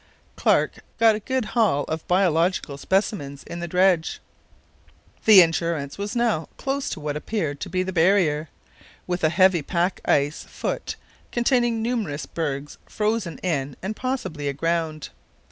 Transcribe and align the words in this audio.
Clark 0.35 0.79
got 0.97 1.13
a 1.13 1.19
good 1.19 1.45
haul 1.53 1.83
of 1.83 2.07
biological 2.07 2.75
specimens 2.75 3.43
in 3.43 3.59
the 3.59 3.67
dredge. 3.67 4.19
The 5.25 5.43
Endurance 5.43 5.99
was 5.99 6.15
now 6.15 6.49
close 6.57 6.89
to 6.89 6.99
what 6.99 7.15
appeared 7.15 7.59
to 7.59 7.69
be 7.69 7.83
the 7.83 7.93
barrier, 7.93 8.49
with 9.05 9.23
a 9.23 9.29
heavy 9.29 9.61
pack 9.61 10.01
ice 10.05 10.41
foot 10.41 10.95
containing 11.31 11.83
numerous 11.83 12.25
bergs 12.25 12.79
frozen 12.87 13.37
in 13.43 13.75
and 13.83 13.95
possibly 13.95 14.47
aground. 14.49 15.09